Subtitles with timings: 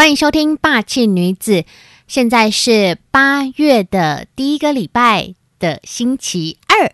[0.00, 1.52] 欢迎收听《霸气女子》。
[2.06, 6.90] 现在是八月的第一个礼拜的星期二。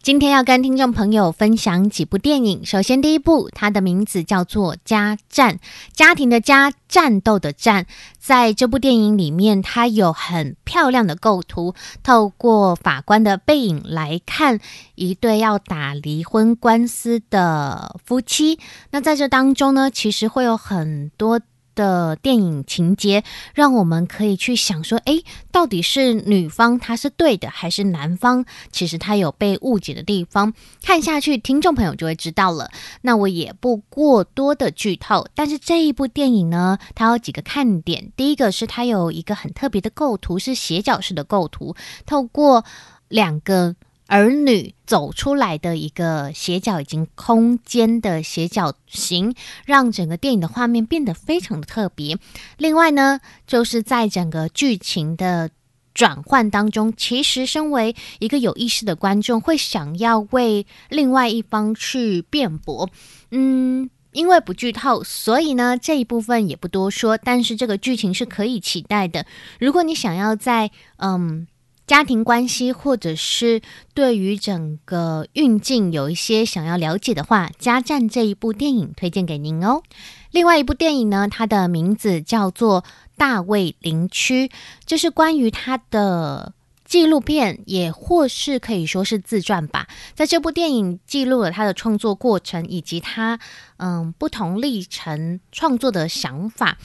[0.00, 2.64] 今天要跟听众朋友分享几部电影。
[2.64, 5.56] 首先，第一部，它的名字叫做《家战》，
[5.92, 7.84] 家庭的家，战斗的战。
[8.18, 14.58] 在这部电影里面，它有很漂亮的构图，透过法官的背影来看
[14.94, 18.58] 一对要打离婚官司的夫妻。
[18.90, 21.38] 那在这当中呢，其实会有很多。
[21.78, 23.22] 的电影情节，
[23.54, 30.52] 让我们可以去想说，诶，到底是女方她是对的，还是男方其实他有被误解的地方？
[30.82, 32.68] 看下去，听众朋友就会知道了。
[33.02, 38.10] 那我也不过多的剧透，但是这一部电影呢，它有几个看点。
[38.16, 42.64] 第一个是它有一个很特别的构图，是斜角式的构图，透过
[43.06, 43.76] 两个。
[44.08, 49.34] 儿女走出来的一个斜角，已经空间的斜角形，
[49.66, 52.16] 让整个电影的画面变得非常的特别。
[52.56, 55.50] 另外呢，就是在整个剧情的
[55.92, 62.88] 转换当中，其实身为一个有意识的观众，会想要为另外一方去辩驳。
[63.30, 67.18] 嗯，因为不剧透，所以呢这一部分也不多说。
[67.18, 69.26] 但是这个剧情是可以期待的。
[69.60, 71.46] 如果你想要在嗯。
[71.88, 73.62] 家庭关系，或者是
[73.94, 79.82] 对于整个运镜有一些想要了解的话，《加战》这一部电影推荐给您哦。
[80.30, 82.82] 另外一部电影呢，它的名字叫做
[83.16, 84.48] 《大卫林区》，
[84.84, 86.52] 这是关于他的
[86.84, 89.88] 纪录片，也或是可以说是自传吧。
[90.14, 93.40] 在这部电影记录了他的创作过程，以及他
[93.78, 96.76] 嗯不同历程创作的想法。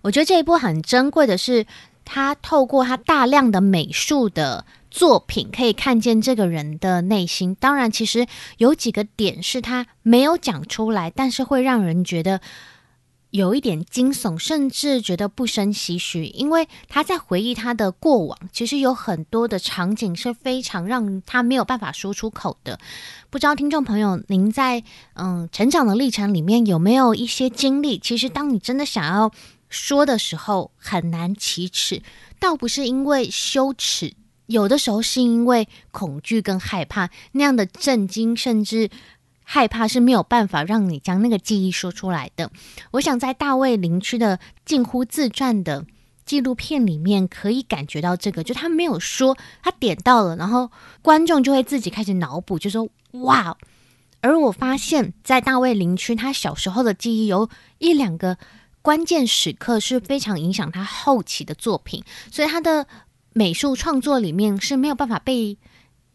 [0.00, 1.66] 我觉得这一部很珍贵的是。
[2.06, 7.54] 他透过他大量的美术的作品，可以看见这个人的内心。
[7.56, 8.26] 当然，其实
[8.56, 12.40] 有几个点是他没有讲出来，但是会让人觉得
[13.30, 16.24] 有一点惊悚，甚至觉得不生唏嘘。
[16.26, 22.78] 因为他在回忆他的过往，其实有很多的场景是非常让他没有办法说出口的。
[23.28, 24.84] 不知道听众朋友，您在
[25.14, 27.98] 嗯成长的历程里面有没有一些经历？
[27.98, 29.30] 其实，当你真的想要。
[29.68, 32.02] 说的时候很难启齿，
[32.38, 34.14] 倒不是因为羞耻，
[34.46, 38.88] 有的时候是因为恐惧跟害怕，那样的震惊甚至
[39.42, 42.50] 害怕是没有办法让你将那个记忆说出来的。
[42.92, 45.84] 我想在大卫林区的近乎自传的
[46.24, 50.70] 纪录片里面，可以感觉到这个，就他没有说，他点到了，然后
[51.02, 52.88] 观众就会自己开始脑补，就说
[53.22, 53.56] 哇。
[54.20, 58.38] 而我发现，在大卫林区，他小时候的记忆有一两个。
[58.86, 62.86] 关键时刻是非常影响他后期的作品，所以他的
[63.32, 65.58] 美术创作里面是没有办法被，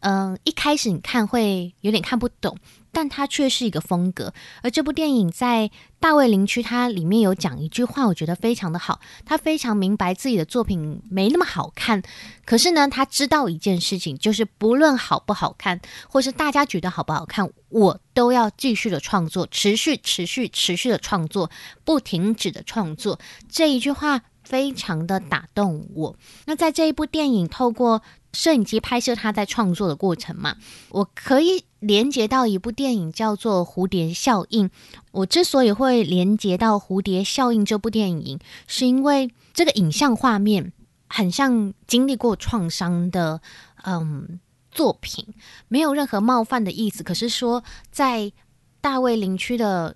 [0.00, 2.56] 嗯，一开始你看会有点看不懂。
[2.92, 4.32] 但它却是一个风格，
[4.62, 9.00] 而这部电影在大卫林区，它里面有讲一句话，我觉得非常的好。
[9.24, 12.02] 他非常明白自己的作品没那么好看，
[12.44, 21.50] 可是呢，他知道一件事情，就是不论好不好看，或是大家觉得好不好看，我都要继续的创作，持续、持续、持续的创作，
[21.84, 23.18] 不停止的创作。
[23.48, 26.16] 这一句话非常的打动我。
[26.44, 30.56] 那在这一部电影，透过摄影机拍摄他在创作的过程嘛，
[30.88, 34.68] 我可以连接到一部电影叫做《蝴蝶效应》。
[35.10, 40.72] 我之所以会连接到《蝴蝶效应》这部电影，是因为这个影像画面
[41.08, 43.42] 很像经历过创伤的
[43.84, 44.40] 嗯
[44.70, 45.26] 作品，
[45.68, 47.02] 没有任何冒犯的意思。
[47.02, 48.32] 可是说在
[48.80, 49.94] 大卫林区的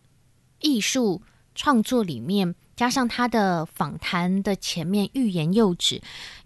[0.60, 1.22] 艺术
[1.54, 6.02] 创作里面，加上他的访谈的前面欲言又止，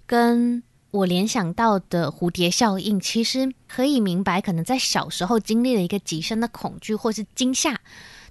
[0.06, 7.81] 跟我联想到的蝴蝶效应，其实可以明白，可能在小时候经历了一个极深的恐惧或是惊吓，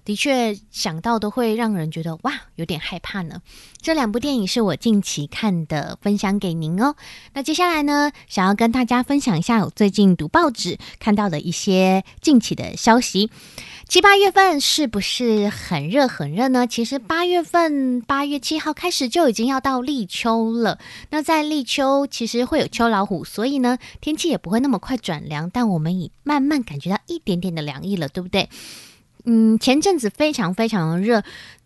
[0.05, 3.41] 的确想到都会让人觉得哇，有点害怕呢。
[3.81, 6.95] 这两部电影是我近期看的，分享给您哦。
[7.33, 13.29] 那接下来呢，想要跟大家分享一下我最近读报纸看到的一些近期的消息。
[13.87, 16.67] 七八月份是不是很热很热呢？
[16.67, 20.77] 其实八月份八月七号开始就已经要到立秋了。
[21.09, 28.49] 那在立秋其实会有秋老虎，所以呢天气也不会那么快转凉，但我们已慢慢感觉到一点点的凉意了，对不对？
[29.31, 31.21] 嗯，前阵子非常非常热，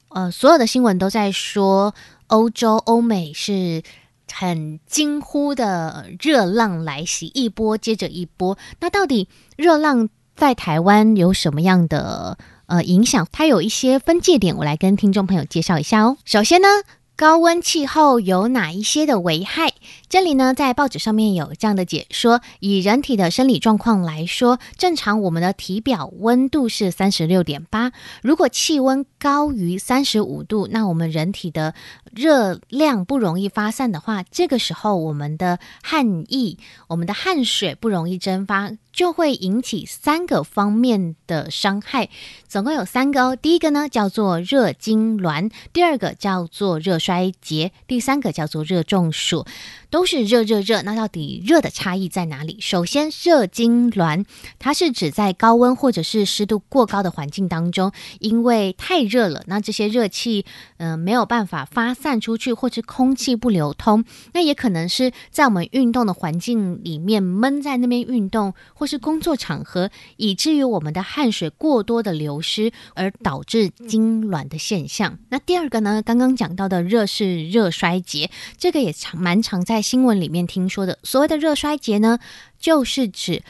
[0.10, 1.95] 呃，所有的新闻都在说
[2.27, 3.81] 欧洲欧美是
[4.30, 8.57] 很惊呼的热浪来袭，一波接着一波。
[8.81, 10.10] 那到底热浪？
[10.36, 13.27] 在台湾有什么样的呃影响？
[13.31, 16.18] 它有一些分界点，我来跟听众朋友介绍一下哦。
[16.25, 16.68] 首先呢，
[17.15, 19.74] 高温气候有哪一些的危害？
[20.10, 27.92] 这里呢，在报纸上面有这样的解说：以人体的生理状况来说，正常我们的体表温度是三十六点八，
[28.24, 31.75] 如果气温高于三十五度，那我们人体的
[32.12, 36.57] 热量不容易发散的话，这个时候我们的汗液、
[36.88, 38.71] 我们的汗水不容易蒸发。
[38.94, 42.10] 就会引起三个方面的伤害，
[42.48, 43.36] 总共有三个哦。
[43.36, 49.45] 第一个呢叫做热痉挛，第二个叫做热衰竭，第三个叫做热中暑。
[49.93, 52.57] 都是热热热，那到底热的差异在哪里？
[52.59, 54.25] 首先，热痉挛，
[54.57, 60.47] 它是指在高温或者是湿度过高的环境当中，因为太热了，那这些热气，
[60.77, 64.03] 嗯，没有办法发散出去，或是空气不流通，
[64.33, 75.19] 那也可能是在我们运动的环境里面闷在那边运动，或是工作场合，以至于我们的汗水过多的流失，而导致痉挛的现象。
[75.29, 76.01] 那第二个呢？
[76.03, 79.82] 刚刚讲到的热是热衰竭，这个也常蛮常在。
[79.83, 82.18] 新闻里面听说的所谓的热衰竭呢，
[82.57, 83.44] 就是指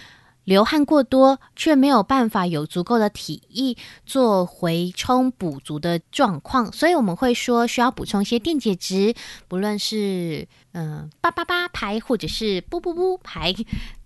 [0.43, 9.13] 流汗过多却没有办法有足够的体液做回充补足的状况，所以我们会说需要补充一些电解质，
[9.47, 13.53] 不论是嗯八八八排或者是不不不排，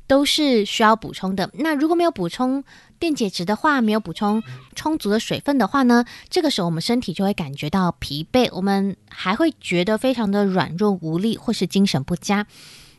[0.07, 1.51] 都是需要补充的。
[1.53, 2.63] 那如果没有补充
[2.97, 4.41] 电解质的话，没有补充
[4.73, 12.47] 充足的水分的话呢，这个时候我们身体就会感觉到疲惫，我们还会觉得非常的软弱无力，或是精神不佳。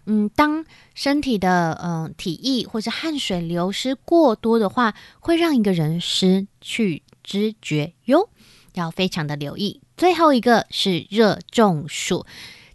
[0.05, 0.65] 嗯，当
[0.95, 8.29] 身体的嗯体液或是汗水流失过多的话，会让一个人失去知觉哟，
[8.75, 9.81] 要非常的留意。
[9.97, 12.25] 最后一个是热中暑，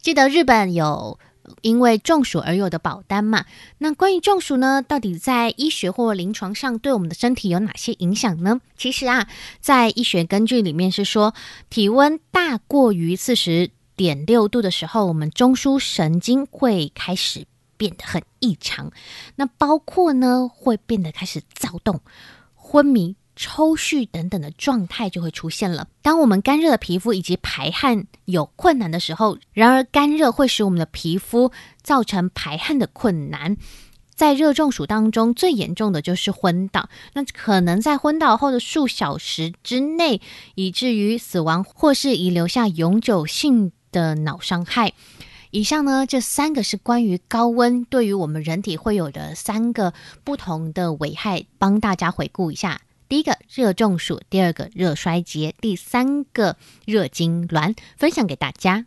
[0.02, 1.20] 记得日本有。
[1.62, 3.46] 因为中暑而有的保单嘛，
[3.78, 8.62] 那关于中暑呢，到底在医学或临床上对我们的身体有哪些影响呢？
[8.78, 9.28] 其实啊，
[9.60, 11.34] 在医学根据里面是说，
[11.70, 17.46] 体温大过于四十点六度的时候，我们中枢神经会开始
[17.78, 18.92] 变得很异常，
[19.36, 22.02] 那包括呢会变得开始躁动、
[22.56, 23.16] 昏迷。
[23.36, 25.88] 抽蓄等等的状态就会出现了。
[26.02, 31.52] 当我们干热的皮肤以及排汗有困难的时候，然而干热会使我们的皮肤
[31.82, 33.58] 造成排汗的困难。
[34.16, 40.22] 在热中暑当中，最严重的就是昏倒，那可能在昏倒后的数小时之内，
[40.54, 44.94] 以至于死亡，或是遗留下永久性的脑伤害。
[45.50, 49.94] 以上呢，这三个是关于高温对于我们人体会有的三个
[50.24, 52.82] 不同的危害，帮大家回顾一下。
[53.10, 58.86] 第一个热中暑，第二个热衰竭，第三个热痉挛，分享给大家。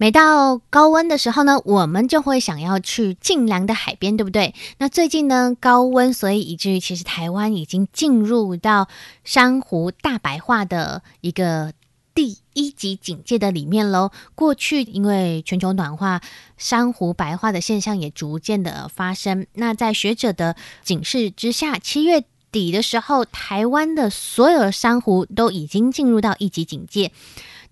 [0.00, 4.54] 每到高温的时候呢，我们就会想要去近凉的海边，对不对？
[4.78, 8.88] 那最近呢，高温，所以以至于其实台湾已经进入到
[9.24, 11.72] 珊瑚大白化的一个
[12.14, 14.12] 第一级警戒的里面喽。
[14.36, 16.20] 过去因为全球暖化，
[16.56, 19.48] 珊瑚白化的现象也逐渐的发生。
[19.54, 20.54] 那在学者的
[20.84, 22.24] 警示之下，七月。
[22.50, 27.12] 底的时候，台湾的所有的珊瑚都已经进入到一级警戒。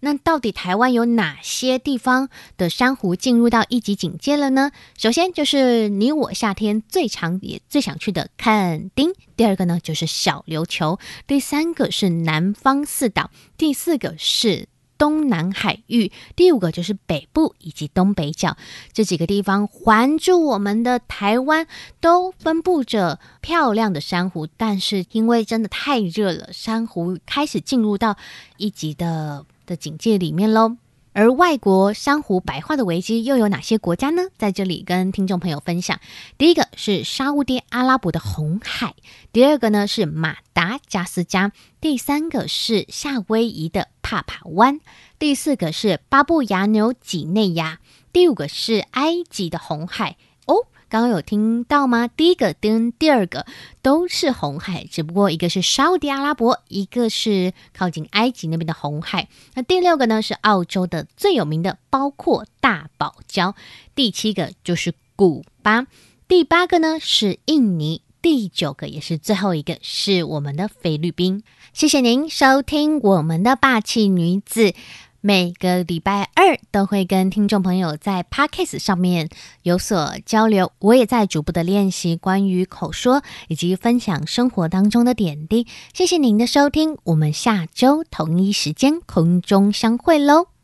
[0.00, 2.28] 那到底台湾有哪些地方
[2.58, 4.70] 的珊瑚进入到一级警戒了呢？
[4.98, 14.68] 首先就是你我夏天最常也最想去的垦丁，第二个呢就是小琉球，第三个是南方四岛，第四个是。
[14.98, 18.56] 东南海域，第五个就是北部以及东北角
[18.92, 21.66] 这几个地方环住我们的台湾，
[22.00, 24.46] 都分布着漂亮的珊瑚。
[24.56, 28.16] 但是因为真的太热了，珊瑚开始进入到
[28.56, 30.76] 一级的的警戒里面喽。
[31.12, 34.24] 而外国珊瑚白化的危机又有哪些国家呢？
[34.36, 35.98] 在这里跟听众朋友分享。
[36.36, 38.94] 第一个是沙乌地阿拉伯的红海，
[39.32, 44.78] 第二个呢是马达加斯加，第三个是夏威夷的帕帕湾，
[45.18, 47.80] 第四个是巴布亚纽几内亚，
[48.12, 50.68] 第五个是埃及的红海哦。
[50.88, 52.06] 刚刚有听到吗？
[52.06, 53.46] 第一个跟第二个
[53.82, 59.26] 都是红海，只不过一个是沙地阿拉伯，一个是靠近埃及那边的红海。
[59.54, 63.54] 那第六个呢是澳洲的最有名的，包括大堡礁。
[63.96, 65.88] 第七个就是古巴，
[66.28, 71.42] 第八个呢是印尼，第九个也是最后一个是我们的菲律宾。
[71.72, 74.74] 谢谢您收听我们的霸气女子。
[75.20, 79.28] 每个礼拜二都会跟听众朋友在 Podcast 上面
[79.62, 85.66] 有所交流，我也在逐步的练习关于口说以及分享生活当中的点滴。
[85.92, 90.55] 谢谢您的收听，我们下周同一时间空中相会喽。